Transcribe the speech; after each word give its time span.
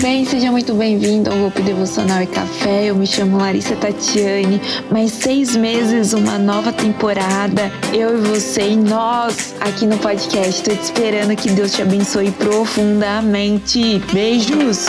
bem? 0.00 0.24
Seja 0.24 0.50
muito 0.50 0.74
bem-vindo 0.74 1.30
ao 1.30 1.46
Hope 1.46 1.60
Devocional 1.62 2.22
e 2.22 2.26
Café. 2.26 2.84
Eu 2.86 2.94
me 2.94 3.06
chamo 3.06 3.36
Larissa 3.36 3.74
Tatiane. 3.74 4.60
Mais 4.90 5.10
seis 5.10 5.56
meses, 5.56 6.12
uma 6.12 6.38
nova 6.38 6.72
temporada. 6.72 7.70
Eu 7.92 8.16
e 8.16 8.20
você 8.20 8.70
e 8.70 8.76
nós 8.76 9.54
aqui 9.60 9.86
no 9.86 9.98
podcast. 9.98 10.62
Tô 10.62 10.70
te 10.70 10.82
esperando 10.82 11.34
que 11.34 11.50
Deus 11.50 11.72
te 11.72 11.82
abençoe 11.82 12.30
profundamente. 12.30 14.00
Beijos! 14.12 14.86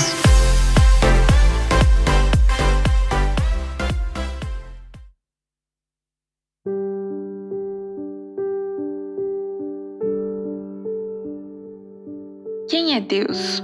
Quem 12.69 12.95
é 12.95 13.01
Deus? 13.01 13.63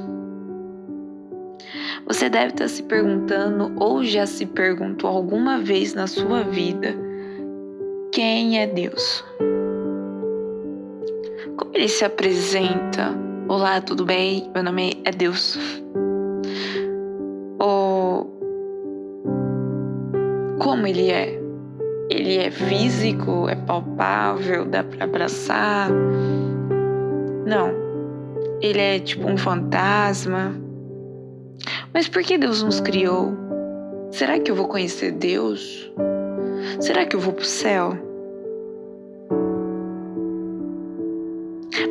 Você 2.07 2.29
deve 2.29 2.49
estar 2.53 2.67
se 2.67 2.83
perguntando 2.83 3.73
ou 3.77 4.03
já 4.03 4.27
se 4.27 4.45
perguntou 4.45 5.09
alguma 5.09 5.57
vez 5.57 5.95
na 5.95 6.05
sua 6.05 6.43
vida 6.43 6.95
quem 8.11 8.59
é 8.59 8.67
Deus? 8.67 9.25
Como 11.57 11.71
ele 11.73 11.87
se 11.87 12.05
apresenta? 12.05 13.11
Olá, 13.47 13.81
tudo 13.81 14.05
bem? 14.05 14.51
Meu 14.53 14.63
nome 14.63 15.01
é 15.03 15.11
Deus. 15.11 15.57
Ou 17.59 18.39
como 20.59 20.85
ele 20.85 21.09
é? 21.09 21.41
Ele 22.11 22.37
é 22.37 22.51
físico, 22.51 23.49
é 23.49 23.55
palpável, 23.55 24.63
dá 24.65 24.83
para 24.83 25.05
abraçar? 25.05 25.89
Não. 27.47 27.71
Ele 28.61 28.79
é 28.79 28.99
tipo 28.99 29.27
um 29.27 29.37
fantasma 29.37 30.64
mas 31.93 32.07
por 32.07 32.23
que 32.23 32.37
Deus 32.37 32.61
nos 32.61 32.79
criou? 32.79 33.33
Será 34.11 34.39
que 34.39 34.49
eu 34.49 34.55
vou 34.55 34.67
conhecer 34.67 35.11
Deus? 35.11 35.91
Será 36.79 37.05
que 37.05 37.15
eu 37.15 37.19
vou 37.19 37.33
para 37.33 37.43
o 37.43 37.45
céu? 37.45 37.97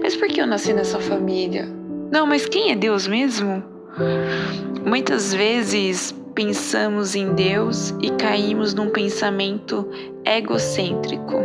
Mas 0.02 0.16
por 0.16 0.28
que 0.28 0.40
eu 0.40 0.46
nasci 0.46 0.72
nessa 0.72 1.00
família? 1.00 1.66
Não, 2.10 2.26
mas 2.26 2.46
quem 2.46 2.70
é 2.70 2.76
Deus 2.76 3.06
mesmo? 3.06 3.62
Muitas 4.84 5.32
vezes 5.32 6.14
pensamos 6.34 7.14
em 7.14 7.34
Deus 7.34 7.94
e 8.02 8.10
caímos 8.10 8.74
num 8.74 8.90
pensamento 8.90 9.88
egocêntrico, 10.24 11.36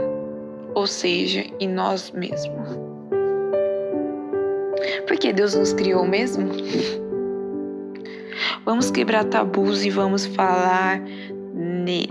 ou 0.74 0.88
seja, 0.88 1.46
em 1.60 1.68
nós 1.68 2.12
mesmos. 2.12 2.70
Por 5.08 5.18
que 5.18 5.32
Deus 5.32 5.56
nos 5.56 5.74
criou 5.74 6.06
mesmo? 6.06 6.50
Vamos 8.70 8.92
quebrar 8.92 9.24
tabus 9.24 9.84
e 9.84 9.90
vamos 9.90 10.28
falar 10.28 11.02
nele. 11.56 12.08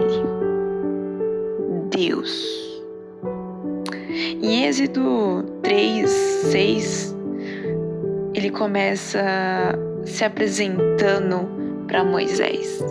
Deus. 1.89 2.83
Em 4.43 4.65
Êxodo 4.65 5.45
3, 5.63 6.11
6, 6.11 7.17
ele 8.35 8.51
começa 8.51 9.23
se 10.05 10.25
apresentando 10.25 11.49
para 11.87 12.03
Moisés. 12.03 12.85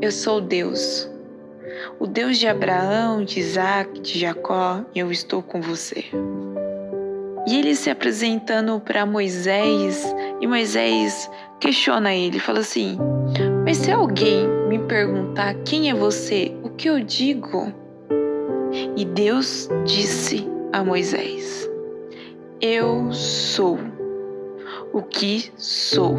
Eu 0.00 0.10
sou 0.10 0.40
Deus, 0.40 1.06
o 1.98 2.06
Deus 2.06 2.38
de 2.38 2.46
Abraão, 2.48 3.22
de 3.22 3.40
Isaac, 3.40 4.00
de 4.00 4.20
Jacó, 4.20 4.82
e 4.94 5.00
eu 5.00 5.12
estou 5.12 5.42
com 5.42 5.60
você. 5.60 6.06
E 7.46 7.56
ele 7.58 7.74
se 7.76 7.90
apresentando 7.90 8.80
para 8.80 9.04
Moisés, 9.04 10.02
e 10.40 10.46
Moisés 10.46 11.30
questiona 11.58 12.14
ele, 12.14 12.38
fala 12.38 12.60
assim: 12.60 12.96
Mas 13.64 13.76
se 13.76 13.92
alguém 13.92 14.48
me 14.68 14.78
perguntar 14.78 15.54
quem 15.64 15.90
é 15.90 15.94
você, 15.94 16.56
o 16.62 16.70
que 16.70 16.88
eu 16.88 17.00
digo? 17.00 17.72
E 18.96 19.04
Deus 19.04 19.68
disse 19.84 20.48
a 20.72 20.82
Moisés: 20.82 21.68
Eu 22.60 23.12
sou 23.12 23.78
o 24.92 25.02
que 25.02 25.52
sou. 25.56 26.16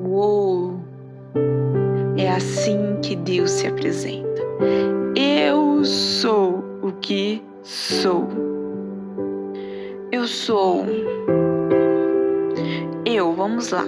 Uou! 0.00 0.80
É 2.16 2.30
assim 2.30 2.98
que 3.02 3.14
Deus 3.14 3.50
se 3.52 3.66
apresenta. 3.66 4.42
Eu 5.14 5.84
sou 5.84 6.64
o 6.82 6.90
que 7.00 7.42
sou. 7.62 8.28
Eu 10.10 10.26
sou. 10.26 10.84
Eu, 13.10 13.32
vamos 13.32 13.70
lá. 13.70 13.86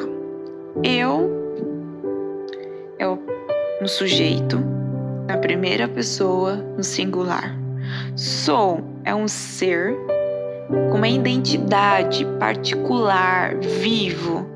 Eu 0.83 1.29
é 2.99 3.07
o, 3.07 3.19
no 3.79 3.87
sujeito, 3.87 4.59
na 5.29 5.37
primeira 5.37 5.87
pessoa, 5.87 6.57
no 6.57 6.83
singular. 6.83 7.55
Sou 8.17 8.81
é 9.05 9.15
um 9.15 9.29
ser 9.29 9.95
com 10.91 10.97
uma 10.97 11.09
identidade 11.09 12.25
particular, 12.39 13.57
vivo, 13.59 14.47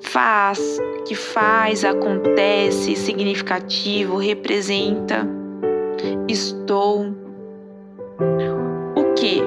faz, 0.00 0.78
que 1.04 1.16
faz, 1.16 1.84
acontece, 1.84 2.94
significativo, 2.94 4.16
representa. 4.16 5.26
Estou. 6.28 7.06
O 8.94 9.12
que? 9.14 9.42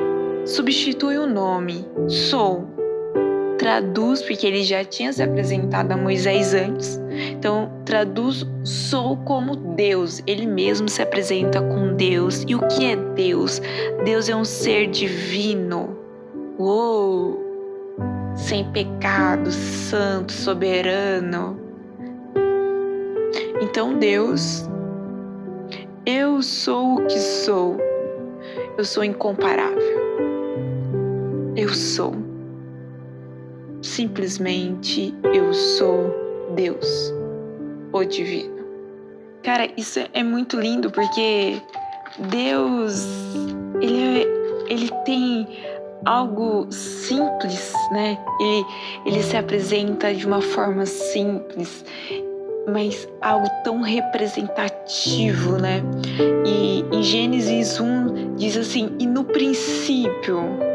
substitui 0.45 1.17
o 1.17 1.25
nome 1.25 1.85
sou, 2.07 2.67
traduz, 3.63 4.21
porque 4.21 4.45
ele 4.45 4.61
já 4.61 4.83
tinha 4.83 5.13
se 5.13 5.23
apresentado 5.23 5.93
a 5.93 5.95
Moisés 5.95 6.53
antes, 6.53 6.99
então 7.31 7.71
traduz 7.85 8.45
sou 8.61 9.15
como 9.15 9.55
Deus, 9.55 10.21
ele 10.27 10.45
mesmo 10.45 10.89
se 10.89 11.01
apresenta 11.01 11.61
com 11.61 11.95
Deus. 11.95 12.43
E 12.45 12.55
o 12.55 12.67
que 12.67 12.87
é 12.87 12.97
Deus? 12.97 13.61
Deus 14.03 14.27
é 14.27 14.35
um 14.35 14.43
ser 14.43 14.87
divino, 14.87 15.97
uou, 16.59 17.41
sem 18.35 18.69
pecado, 18.71 19.49
santo, 19.49 20.33
soberano. 20.33 21.57
Então 23.61 23.97
Deus, 23.97 24.69
eu 26.05 26.41
sou 26.41 26.95
o 26.95 27.05
que 27.05 27.17
sou, 27.17 27.77
eu 28.77 28.83
sou 28.83 29.05
incomparável. 29.05 30.03
Eu 31.55 31.69
sou. 31.69 32.32
Simplesmente 33.93 35.13
eu 35.35 35.53
sou 35.53 36.11
Deus, 36.55 37.13
o 37.91 38.03
Divino. 38.03 38.65
Cara, 39.43 39.69
isso 39.77 39.99
é 40.11 40.23
muito 40.23 40.59
lindo 40.59 40.89
porque 40.89 41.61
Deus, 42.17 43.05
ele, 43.79 44.23
é, 44.23 44.27
ele 44.67 44.89
tem 45.05 45.47
algo 46.05 46.65
simples, 46.71 47.71
né? 47.91 48.17
Ele, 48.41 48.65
ele 49.05 49.21
se 49.21 49.37
apresenta 49.37 50.11
de 50.11 50.25
uma 50.25 50.41
forma 50.41 50.87
simples, 50.87 51.85
mas 52.67 53.07
algo 53.21 53.47
tão 53.63 53.81
representativo, 53.81 55.59
né? 55.59 55.83
E 56.43 56.83
em 56.91 57.03
Gênesis 57.03 57.79
1 57.79 58.37
diz 58.37 58.57
assim: 58.57 58.89
e 58.97 59.05
no 59.05 59.23
princípio 59.23 60.72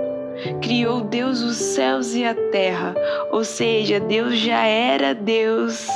criou 0.61 1.01
Deus 1.01 1.43
os 1.43 1.57
céus 1.57 2.15
e 2.15 2.25
a 2.25 2.35
terra, 2.51 2.95
ou 3.31 3.45
seja, 3.45 4.01
Deus 4.01 4.37
já 4.37 4.65
era 4.65 5.15
Deus 5.15 5.87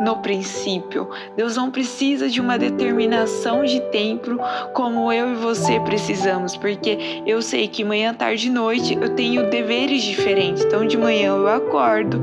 no 0.00 0.16
princípio. 0.16 1.08
Deus 1.36 1.56
não 1.56 1.70
precisa 1.70 2.28
de 2.28 2.40
uma 2.40 2.58
determinação 2.58 3.64
de 3.64 3.80
tempo 3.90 4.38
como 4.72 5.12
eu 5.12 5.32
e 5.32 5.36
você 5.36 5.78
precisamos, 5.80 6.56
porque 6.56 7.22
eu 7.26 7.42
sei 7.42 7.68
que 7.68 7.84
manhã, 7.84 8.14
tarde 8.14 8.48
e 8.48 8.50
noite 8.50 8.98
eu 9.00 9.10
tenho 9.10 9.50
deveres 9.50 10.02
diferentes. 10.02 10.64
Então, 10.64 10.86
de 10.86 10.96
manhã 10.96 11.28
eu 11.28 11.46
acordo, 11.46 12.20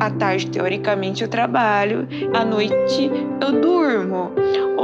à 0.00 0.10
tarde, 0.10 0.50
teoricamente, 0.50 1.22
eu 1.22 1.28
trabalho, 1.28 2.08
à 2.32 2.44
noite 2.44 3.10
eu 3.40 3.60
durmo. 3.60 4.32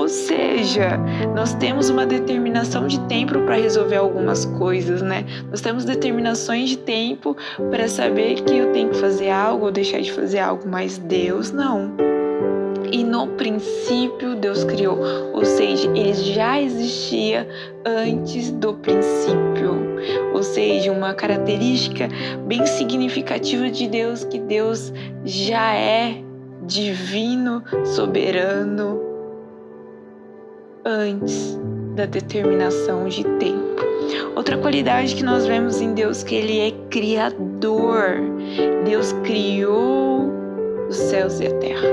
Ou 0.00 0.08
seja, 0.08 0.96
nós 1.36 1.52
temos 1.52 1.90
uma 1.90 2.06
determinação 2.06 2.86
de 2.86 2.98
tempo 3.00 3.38
para 3.42 3.56
resolver 3.56 3.96
algumas 3.96 4.46
coisas, 4.46 5.02
né? 5.02 5.26
Nós 5.50 5.60
temos 5.60 5.84
determinações 5.84 6.70
de 6.70 6.78
tempo 6.78 7.36
para 7.70 7.86
saber 7.86 8.36
que 8.40 8.56
eu 8.56 8.72
tenho 8.72 8.88
que 8.88 8.96
fazer 8.96 9.28
algo 9.28 9.66
ou 9.66 9.70
deixar 9.70 10.00
de 10.00 10.10
fazer 10.10 10.38
algo, 10.38 10.66
mas 10.66 10.96
Deus 10.96 11.52
não. 11.52 11.92
E 12.90 13.04
no 13.04 13.26
princípio 13.26 14.34
Deus 14.36 14.64
criou, 14.64 14.98
ou 15.34 15.44
seja, 15.44 15.90
ele 15.90 16.14
já 16.14 16.58
existia 16.58 17.46
antes 17.84 18.50
do 18.52 18.72
princípio. 18.72 20.00
Ou 20.32 20.42
seja, 20.42 20.92
uma 20.92 21.12
característica 21.12 22.08
bem 22.46 22.64
significativa 22.64 23.68
de 23.68 23.86
Deus 23.86 24.24
que 24.24 24.38
Deus 24.38 24.94
já 25.26 25.74
é 25.74 26.16
divino, 26.62 27.62
soberano 27.84 29.09
antes 30.84 31.58
da 31.94 32.06
determinação 32.06 33.08
de 33.08 33.24
tempo. 33.38 33.70
Outra 34.34 34.56
qualidade 34.58 35.14
que 35.14 35.22
nós 35.22 35.46
vemos 35.46 35.80
em 35.80 35.92
Deus 35.92 36.22
que 36.22 36.34
ele 36.34 36.58
é 36.58 36.70
criador. 36.88 38.20
Deus 38.84 39.12
criou 39.24 40.30
os 40.88 40.96
céus 40.96 41.40
e 41.40 41.46
a 41.46 41.54
terra. 41.58 41.88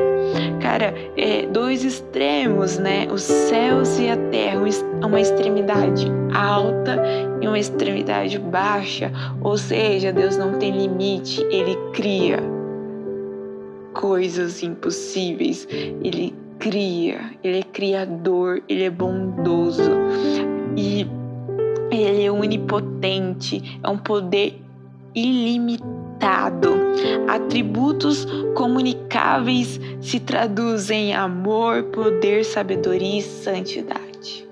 Cara, 0.61 0.93
é 1.15 1.45
dois 1.45 1.83
extremos, 1.83 2.77
né? 2.77 3.07
Os 3.11 3.21
céus 3.21 3.99
e 3.99 4.09
a 4.09 4.17
terra, 4.17 4.59
uma 5.05 5.19
extremidade 5.19 6.07
alta 6.33 6.97
e 7.41 7.47
uma 7.47 7.59
extremidade 7.59 8.39
baixa. 8.39 9.11
Ou 9.41 9.57
seja, 9.57 10.11
Deus 10.11 10.37
não 10.37 10.57
tem 10.57 10.71
limite, 10.71 11.41
ele 11.51 11.77
cria 11.93 12.39
coisas 13.93 14.63
impossíveis. 14.63 15.67
Ele 16.03 16.33
cria, 16.59 17.31
ele 17.43 17.59
é 17.59 17.63
criador, 17.63 18.61
ele 18.67 18.83
é 18.83 18.89
bondoso. 18.89 19.91
E 20.75 21.07
ele 21.91 22.23
é 22.25 22.31
onipotente, 22.31 23.79
é 23.83 23.89
um 23.89 23.97
poder 23.97 24.61
ilimitado. 25.15 25.87
Atributos 27.27 28.25
comunicáveis 28.55 29.79
se 30.01 30.19
traduzem 30.19 31.09
em 31.09 31.13
amor, 31.13 31.83
poder, 31.85 32.43
sabedoria 32.43 33.19
e 33.19 33.21
santidade. 33.21 34.47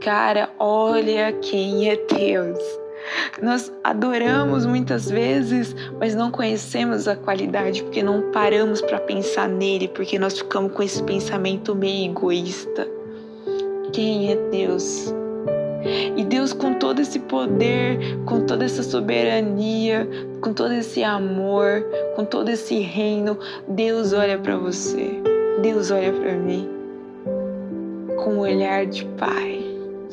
Cara, 0.00 0.50
olha 0.58 1.32
quem 1.32 1.90
é 1.90 1.96
Deus. 1.96 2.77
Nós 3.42 3.72
adoramos 3.84 4.66
muitas 4.66 5.10
vezes, 5.10 5.74
mas 5.98 6.14
não 6.14 6.30
conhecemos 6.30 7.06
a 7.08 7.16
qualidade 7.16 7.82
porque 7.82 8.02
não 8.02 8.30
paramos 8.32 8.80
para 8.80 8.98
pensar 8.98 9.48
nele, 9.48 9.88
porque 9.88 10.18
nós 10.18 10.38
ficamos 10.38 10.72
com 10.72 10.82
esse 10.82 11.02
pensamento 11.02 11.74
meio 11.74 12.10
egoísta. 12.10 12.86
Quem 13.92 14.32
é 14.32 14.36
Deus? 14.50 15.14
E 16.16 16.24
Deus, 16.24 16.52
com 16.52 16.74
todo 16.74 17.00
esse 17.00 17.18
poder, 17.20 17.98
com 18.26 18.40
toda 18.44 18.64
essa 18.64 18.82
soberania, 18.82 20.08
com 20.40 20.52
todo 20.52 20.72
esse 20.72 21.04
amor, 21.04 21.84
com 22.16 22.24
todo 22.24 22.48
esse 22.48 22.80
reino, 22.80 23.38
Deus 23.68 24.12
olha 24.12 24.38
para 24.38 24.56
você. 24.56 25.22
Deus 25.62 25.90
olha 25.90 26.12
para 26.12 26.32
mim 26.34 26.78
com 28.28 28.34
um 28.34 28.38
olhar 28.40 28.84
de 28.84 29.04
Pai. 29.16 29.64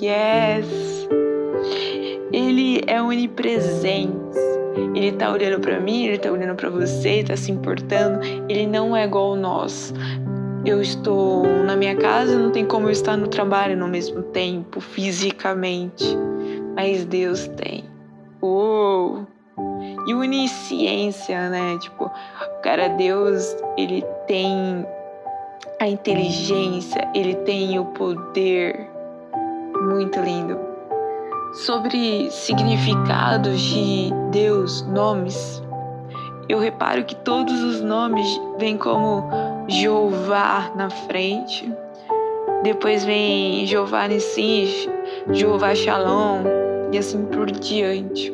Yes! 0.02 1.06
Ele 2.32 2.82
é 2.88 3.02
onipresente. 3.02 4.14
Ele 4.94 5.12
tá 5.14 5.32
olhando 5.32 5.60
para 5.62 5.80
mim, 5.80 6.06
ele 6.06 6.18
tá 6.18 6.32
olhando 6.32 6.56
para 6.56 6.70
você, 6.70 7.24
tá 7.24 7.36
se 7.38 7.52
importando. 7.52 8.20
Ele 8.50 8.68
não 8.68 8.96
é 8.96 9.06
igual 9.06 9.36
nós 9.36 9.94
eu 10.66 10.82
estou 10.82 11.46
na 11.64 11.76
minha 11.76 11.96
casa, 11.96 12.38
não 12.38 12.52
tem 12.52 12.66
como 12.66 12.88
eu 12.88 12.92
estar 12.92 13.16
no 13.16 13.28
trabalho 13.28 13.78
no 13.78 13.88
mesmo 13.88 14.24
tempo, 14.24 14.82
fisicamente. 14.82 16.18
Mas 16.76 17.06
Deus 17.06 17.48
tem. 17.50 17.86
Uou! 18.42 19.28
E 20.08 20.14
onisciência, 20.14 21.50
né? 21.50 21.78
Tipo, 21.80 22.12
cara, 22.64 22.88
Deus, 22.90 23.56
ele 23.78 24.04
tem 24.28 24.86
a 25.80 25.88
inteligência, 25.88 27.08
ele 27.14 27.36
tem 27.36 27.78
o 27.78 27.86
poder. 27.86 28.90
Muito 29.88 30.20
lindo. 30.20 30.75
Sobre 31.56 32.30
significados 32.32 33.62
de 33.62 34.12
Deus, 34.30 34.82
nomes, 34.82 35.64
eu 36.50 36.60
reparo 36.60 37.06
que 37.06 37.16
todos 37.16 37.64
os 37.64 37.80
nomes 37.80 38.28
vêm 38.60 38.78
como 38.78 39.24
Jeová 39.70 40.74
na 40.76 40.90
frente. 40.90 41.72
Depois 42.62 43.06
vem 43.06 43.66
Jeová 43.66 44.06
Nissi, 44.06 44.90
Jeová 45.32 45.74
Shalom 45.74 46.44
e 46.92 46.98
assim 46.98 47.24
por 47.26 47.50
diante. 47.50 48.34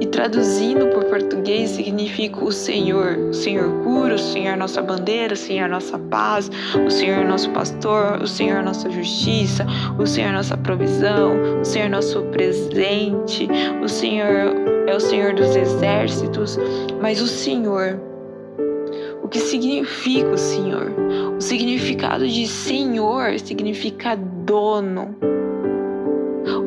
E 0.00 0.06
traduzindo 0.06 0.88
por 0.88 1.04
português 1.04 1.70
significa 1.70 2.44
o 2.44 2.50
Senhor. 2.50 3.16
O 3.30 3.34
Senhor 3.34 3.82
cura, 3.82 4.14
o 4.14 4.18
Senhor 4.18 4.54
é 4.54 4.56
nossa 4.56 4.82
bandeira, 4.82 5.34
o 5.34 5.36
Senhor 5.36 5.66
é 5.66 5.68
nossa 5.68 5.98
paz, 5.98 6.50
o 6.86 6.90
Senhor 6.90 7.18
é 7.18 7.24
nosso 7.24 7.50
pastor, 7.50 8.20
o 8.20 8.26
Senhor 8.26 8.62
nossa 8.62 8.90
justiça, 8.90 9.66
o 9.98 10.06
Senhor 10.06 10.32
nossa 10.32 10.56
provisão, 10.56 11.60
o 11.60 11.64
Senhor 11.64 11.88
nosso 11.88 12.22
presente, 12.24 13.48
o 13.82 13.88
Senhor 13.88 14.54
é 14.86 14.96
o 14.96 15.00
Senhor 15.00 15.34
dos 15.34 15.54
exércitos, 15.54 16.58
mas 17.00 17.20
o 17.20 17.26
Senhor 17.26 18.00
que 19.32 19.40
significa 19.40 20.28
o 20.28 20.38
Senhor. 20.38 20.92
O 21.38 21.40
significado 21.40 22.28
de 22.28 22.46
Senhor 22.46 23.38
significa 23.40 24.14
dono. 24.14 25.16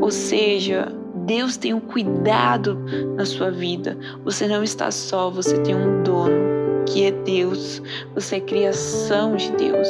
Ou 0.01 0.09
seja, 0.09 0.91
Deus 1.25 1.57
tem 1.57 1.73
um 1.73 1.79
cuidado 1.79 2.79
na 3.15 3.25
sua 3.25 3.51
vida. 3.51 3.97
Você 4.23 4.47
não 4.47 4.63
está 4.63 4.91
só, 4.91 5.29
você 5.29 5.57
tem 5.59 5.75
um 5.75 6.03
dono, 6.03 6.85
que 6.85 7.05
é 7.05 7.11
Deus. 7.11 7.81
Você 8.13 8.37
é 8.37 8.39
criação 8.39 9.35
de 9.35 9.51
Deus. 9.53 9.87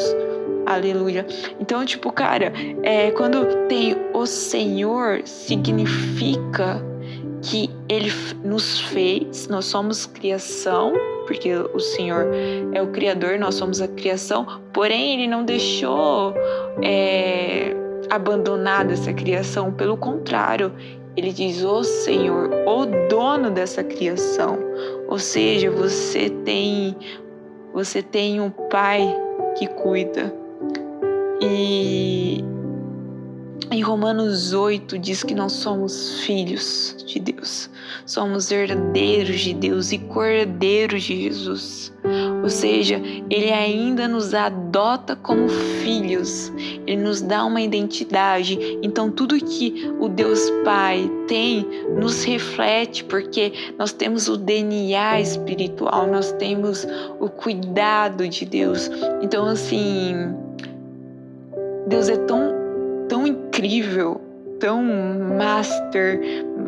Aleluia. 0.66 1.26
Então, 1.60 1.86
tipo, 1.86 2.12
cara, 2.12 2.52
é, 2.82 3.12
quando 3.12 3.68
tem 3.68 3.96
o 4.14 4.26
Senhor, 4.26 5.22
significa 5.26 6.82
que 7.42 7.70
Ele 7.88 8.12
nos 8.44 8.80
fez, 8.80 9.48
nós 9.48 9.66
somos 9.66 10.06
criação 10.06 10.94
porque 11.26 11.54
o 11.56 11.80
Senhor 11.80 12.28
é 12.72 12.82
o 12.82 12.88
Criador, 12.88 13.40
nós 13.40 13.56
somos 13.56 13.82
a 13.82 13.88
criação, 13.88 14.62
porém 14.72 15.16
Ele 15.16 15.28
não 15.28 15.44
deixou 15.44 16.34
é, 16.84 17.76
abandonada 18.10 18.94
essa 18.94 19.12
criação, 19.12 19.72
pelo 19.72 19.98
contrário, 19.98 20.72
Ele 21.16 21.32
diz: 21.32 21.64
O 21.64 21.84
Senhor, 21.84 22.50
o 22.66 22.86
dono 23.08 23.50
dessa 23.52 23.84
criação. 23.84 24.60
Ou 25.08 25.20
seja, 25.20 25.72
você 25.72 26.30
tem, 26.30 26.96
você 27.74 28.02
tem 28.02 28.42
um 28.42 28.50
Pai 28.50 29.16
que 29.58 29.68
cuida. 29.68 30.34
E 31.42 32.44
em 33.72 33.82
Romanos 33.82 34.54
8 34.54 34.98
diz 35.00 35.24
que 35.24 35.34
nós 35.34 35.54
somos 35.54 36.22
filhos 36.22 36.96
de 37.06 37.20
Deus, 37.20 37.70
somos 38.06 38.52
herdeiros 38.52 39.40
de 39.42 39.54
Deus 39.54 39.92
e 39.92 39.98
cordeiros 39.98 41.04
de 41.04 41.24
Jesus. 41.24 41.94
Ou 42.44 42.50
seja, 42.50 43.02
Ele 43.30 43.52
ainda 43.52 44.08
nos 44.08 44.34
adota 44.34 45.16
como 45.16 45.50
filhos, 45.50 46.54
Ele 46.86 47.02
nos 47.02 47.22
dá 47.22 47.44
uma 47.44 47.60
identidade. 47.60 48.58
Então, 48.84 49.10
tudo 49.10 49.36
que 49.44 49.92
o 50.00 50.08
Deus 50.08 50.50
Pai 50.64 51.10
tem 51.28 51.66
nos 52.00 52.24
reflete, 52.24 53.04
porque 53.04 53.74
nós 53.80 53.92
temos 53.92 54.28
o 54.28 54.38
DNA 54.38 55.22
espiritual, 55.22 56.06
nós 56.08 56.32
temos 56.34 56.88
o 57.20 57.28
cuidado 57.30 58.28
de 58.28 58.46
Deus. 58.46 58.92
Então, 59.24 59.48
assim, 59.48 60.14
Deus 61.88 62.10
é 62.10 62.18
tão 62.18 62.55
incrível, 63.56 64.20
tão 64.60 64.84
master, 64.84 66.20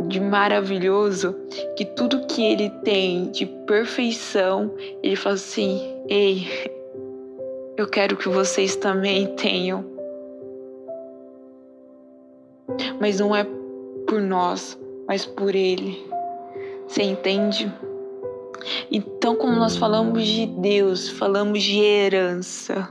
de 0.07 0.21
maravilhoso, 0.21 1.35
que 1.75 1.83
tudo 1.83 2.25
que 2.27 2.41
ele 2.41 2.69
tem 2.83 3.29
de 3.29 3.45
perfeição, 3.45 4.73
ele 5.03 5.17
fala 5.17 5.35
assim: 5.35 5.81
ei, 6.07 6.47
eu 7.75 7.87
quero 7.87 8.15
que 8.15 8.29
vocês 8.29 8.77
também 8.77 9.27
tenham. 9.35 9.85
Mas 12.99 13.19
não 13.19 13.35
é 13.35 13.45
por 14.07 14.21
nós, 14.21 14.79
mas 15.07 15.25
por 15.25 15.53
ele. 15.53 16.05
Você 16.87 17.03
entende? 17.03 17.71
Então, 18.89 19.35
como 19.35 19.53
nós 19.53 19.75
falamos 19.75 20.25
de 20.25 20.45
Deus, 20.45 21.09
falamos 21.09 21.61
de 21.61 21.79
herança, 21.79 22.89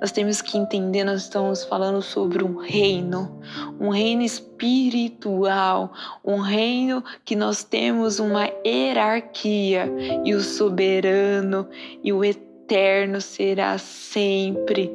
nós 0.00 0.12
temos 0.12 0.40
que 0.40 0.56
entender, 0.56 1.04
nós 1.04 1.22
estamos 1.22 1.64
falando 1.64 2.02
sobre 2.02 2.44
um 2.44 2.56
reino, 2.56 3.40
um 3.80 3.90
reino 3.90 4.22
espiritual, 4.22 5.92
um 6.24 6.38
reino 6.38 7.02
que 7.24 7.36
nós 7.36 7.64
temos 7.64 8.18
uma 8.18 8.50
hierarquia 8.66 9.86
e 10.24 10.34
o 10.34 10.40
soberano 10.40 11.68
e 12.02 12.12
o 12.12 12.24
eterno 12.24 13.20
será 13.20 13.78
sempre 13.78 14.92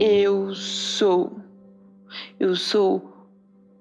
eu 0.00 0.54
sou. 0.54 1.40
Eu 2.38 2.54
sou 2.54 3.12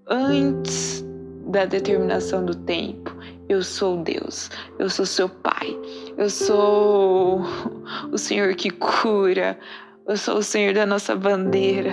antes 0.07 1.05
da 1.47 1.65
determinação 1.65 2.45
do 2.45 2.55
tempo. 2.55 3.16
Eu 3.49 3.63
sou 3.63 4.03
Deus, 4.03 4.49
eu 4.77 4.89
sou 4.89 5.05
seu 5.05 5.29
Pai, 5.29 5.77
eu 6.17 6.29
sou 6.29 7.41
o 8.11 8.17
Senhor 8.17 8.53
que 8.55 8.69
cura, 8.69 9.57
eu 10.05 10.17
sou 10.17 10.37
o 10.37 10.43
Senhor 10.43 10.73
da 10.73 10.85
nossa 10.85 11.15
bandeira. 11.15 11.91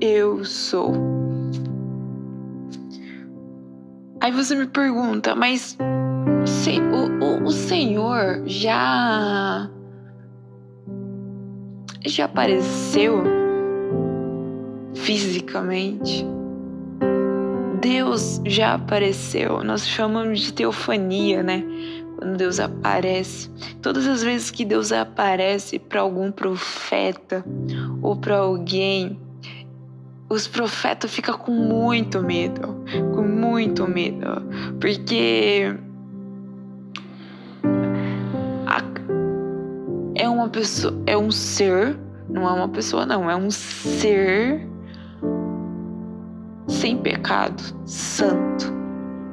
Eu 0.00 0.44
sou. 0.44 0.92
Aí 4.20 4.30
você 4.30 4.54
me 4.54 4.66
pergunta, 4.66 5.34
mas 5.34 5.76
se, 6.46 6.80
o, 6.80 7.24
o, 7.24 7.44
o 7.44 7.50
Senhor 7.50 8.42
já. 8.46 9.70
já 12.04 12.24
apareceu 12.24 13.22
fisicamente. 14.94 16.26
Deus 17.86 18.40
já 18.44 18.74
apareceu, 18.74 19.62
nós 19.62 19.86
chamamos 19.86 20.40
de 20.40 20.52
teofania, 20.52 21.40
né? 21.40 21.62
Quando 22.16 22.36
Deus 22.36 22.58
aparece. 22.58 23.48
Todas 23.80 24.08
as 24.08 24.24
vezes 24.24 24.50
que 24.50 24.64
Deus 24.64 24.90
aparece 24.90 25.78
para 25.78 26.00
algum 26.00 26.32
profeta 26.32 27.44
ou 28.02 28.16
para 28.16 28.38
alguém, 28.38 29.16
os 30.28 30.48
profetas 30.48 31.14
ficam 31.14 31.38
com 31.38 31.52
muito 31.52 32.20
medo, 32.20 32.84
com 33.14 33.22
muito 33.22 33.86
medo, 33.86 34.42
porque 34.80 35.72
é 40.16 40.28
uma 40.28 40.48
pessoa, 40.48 40.92
é 41.06 41.16
um 41.16 41.30
ser, 41.30 41.96
não 42.28 42.48
é 42.48 42.52
uma 42.52 42.68
pessoa, 42.68 43.06
não, 43.06 43.30
é 43.30 43.36
um 43.36 43.48
ser 43.48 44.66
sem 46.66 46.96
pecado, 46.96 47.62
santo, 47.84 48.72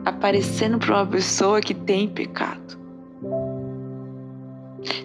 aparecendo 0.06 0.78
para 0.78 0.96
uma 0.96 1.08
pessoa 1.08 1.62
que 1.62 1.74
tem 1.74 2.08
pecado. 2.08 2.78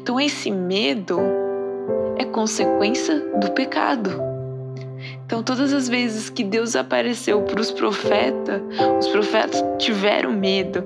Então, 0.01 0.21
esse 0.21 0.51
medo 0.51 1.21
é 2.17 2.25
consequência 2.25 3.21
do 3.39 3.51
pecado. 3.53 4.11
Então, 5.25 5.43
todas 5.43 5.73
as 5.73 5.89
vezes 5.89 6.31
que 6.31 6.43
Deus 6.43 6.75
apareceu 6.75 7.43
para 7.43 7.61
os 7.61 7.71
profetas, 7.71 8.63
os 8.99 9.09
profetas 9.09 9.63
tiveram 9.79 10.33
medo. 10.33 10.85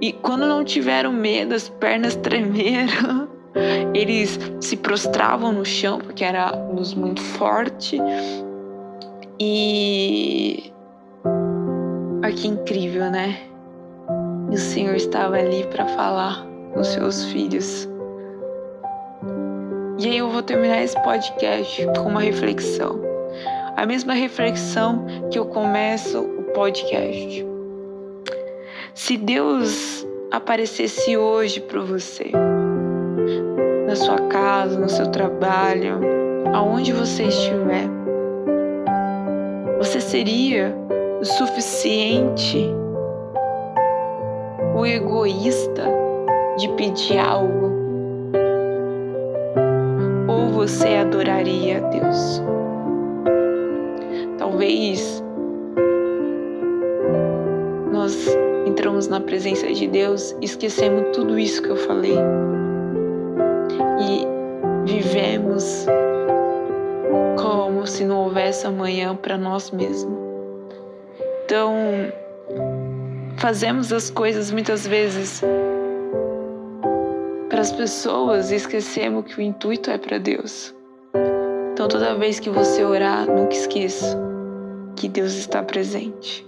E 0.00 0.12
quando 0.12 0.46
não 0.46 0.64
tiveram 0.64 1.12
medo, 1.12 1.54
as 1.54 1.68
pernas 1.68 2.16
tremeram. 2.16 3.28
Eles 3.94 4.38
se 4.60 4.76
prostravam 4.76 5.52
no 5.52 5.64
chão 5.64 5.98
porque 5.98 6.24
era 6.24 6.50
luz 6.50 6.94
muito 6.94 7.20
forte. 7.20 7.98
E 9.40 10.72
olha 12.22 12.32
que 12.32 12.46
incrível, 12.46 13.10
né? 13.10 13.36
E 14.50 14.54
o 14.54 14.58
Senhor 14.58 14.94
estava 14.94 15.36
ali 15.36 15.66
para 15.66 15.86
falar 15.86 16.46
com 16.72 16.84
seus 16.84 17.24
filhos. 17.24 17.88
E 19.98 20.08
aí 20.08 20.18
eu 20.18 20.28
vou 20.28 20.42
terminar 20.42 20.82
esse 20.82 21.00
podcast 21.02 21.84
com 21.96 22.08
uma 22.08 22.20
reflexão. 22.20 23.00
A 23.76 23.84
mesma 23.86 24.12
reflexão 24.12 25.04
que 25.30 25.38
eu 25.38 25.46
começo 25.46 26.20
o 26.20 26.42
podcast. 26.52 27.44
Se 28.94 29.16
Deus 29.16 30.06
aparecesse 30.30 31.16
hoje 31.16 31.60
para 31.60 31.80
você, 31.80 32.30
na 33.86 33.96
sua 33.96 34.18
casa, 34.28 34.78
no 34.78 34.88
seu 34.88 35.08
trabalho, 35.08 36.00
aonde 36.52 36.92
você 36.92 37.24
estiver, 37.24 37.88
você 39.84 40.00
seria 40.00 40.74
o 41.20 41.24
suficiente, 41.26 42.74
o 44.74 44.86
egoísta 44.86 45.84
de 46.56 46.68
pedir 46.70 47.18
algo? 47.18 47.70
Ou 50.26 50.48
você 50.52 50.88
adoraria 50.94 51.76
a 51.76 51.88
Deus? 51.90 52.42
Talvez 54.38 55.22
nós 57.92 58.26
entramos 58.66 59.06
na 59.06 59.20
presença 59.20 59.70
de 59.70 59.86
Deus 59.86 60.34
esquecemos 60.40 61.14
tudo 61.14 61.38
isso 61.38 61.62
que 61.62 61.68
eu 61.68 61.76
falei 61.76 62.16
e 64.00 64.26
vivemos 64.90 65.86
se 67.94 68.04
não 68.04 68.24
houvesse 68.24 68.66
amanhã 68.66 69.14
para 69.14 69.38
nós 69.38 69.70
mesmos. 69.70 70.18
Então, 71.44 71.72
fazemos 73.36 73.92
as 73.92 74.10
coisas 74.10 74.50
muitas 74.50 74.86
vezes 74.86 75.40
para 77.48 77.60
as 77.60 77.70
pessoas 77.70 78.50
e 78.50 78.56
esquecemos 78.56 79.26
que 79.26 79.38
o 79.38 79.42
intuito 79.42 79.90
é 79.90 79.98
para 79.98 80.18
Deus. 80.18 80.74
Então, 81.72 81.86
toda 81.86 82.16
vez 82.16 82.40
que 82.40 82.50
você 82.50 82.84
orar, 82.84 83.26
nunca 83.26 83.54
esqueça 83.54 84.18
que 84.96 85.08
Deus 85.08 85.34
está 85.34 85.62
presente. 85.62 86.44